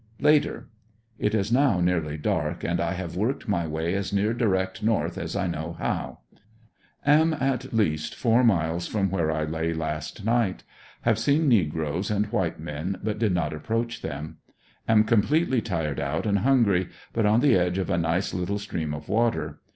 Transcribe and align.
Later.— 0.19 0.67
It 1.19 1.35
is 1.35 1.51
now 1.51 1.79
nearly 1.79 2.17
dark 2.17 2.63
and 2.63 2.81
I 2.81 2.93
have 2.93 3.15
worked 3.15 3.47
my 3.47 3.67
way 3.67 3.93
as 3.93 4.11
near 4.11 4.33
direct 4.33 4.81
north 4.81 5.15
as 5.15 5.35
I 5.35 5.45
know 5.45 5.73
how 5.77 6.21
Am 7.05 7.33
at 7.35 7.71
least 7.71 8.15
four 8.15 8.43
miles 8.43 8.87
from 8.87 9.11
where 9.11 9.29
I 9.29 9.43
lay 9.43 9.73
last 9.73 10.25
night. 10.25 10.63
Have 11.01 11.19
seen 11.19 11.47
negroes, 11.47 12.09
and 12.09 12.25
white 12.31 12.59
men, 12.59 12.99
but 13.03 13.19
did 13.19 13.35
not 13.35 13.53
approach 13.53 14.01
them. 14.01 14.37
Am 14.87 15.03
completely 15.03 15.61
tired 15.61 15.99
out 15.99 16.25
and 16.25 16.39
hungry, 16.39 16.89
but 17.13 17.27
on 17.27 17.39
the 17.41 17.55
edge 17.55 17.77
of 17.77 17.91
a 17.91 17.97
nice 17.99 18.33
little 18.33 18.57
stream 18.57 18.95
of 18.95 19.07
water. 19.07 19.59